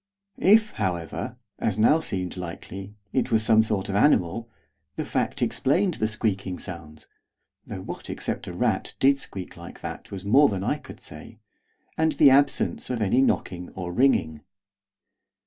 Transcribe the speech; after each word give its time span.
If, 0.39 0.71
however, 0.71 1.37
as 1.59 1.77
now 1.77 1.99
seemed 1.99 2.35
likely, 2.35 2.95
it 3.13 3.29
was 3.31 3.43
some 3.45 3.61
sort 3.61 3.87
of 3.87 3.93
animal, 3.95 4.49
the 4.95 5.05
fact 5.05 5.43
explained 5.43 5.93
the 5.93 6.07
squeaking 6.07 6.57
sounds, 6.57 7.05
though 7.67 7.81
what, 7.81 8.09
except 8.09 8.47
a 8.47 8.51
rat, 8.53 8.95
did 8.99 9.19
squeak 9.19 9.57
like 9.57 9.81
that 9.81 10.09
was 10.09 10.25
more 10.25 10.49
than 10.49 10.63
I 10.63 10.79
could 10.79 11.01
say 11.03 11.37
and 11.99 12.13
the 12.13 12.31
absence 12.31 12.89
of 12.89 12.99
any 12.99 13.21
knocking 13.21 13.69
or 13.75 13.93
ringing. 13.93 14.41